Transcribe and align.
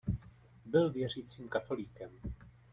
Byl 0.65 0.89
věřícím 0.91 1.49
katolíkem. 1.49 2.11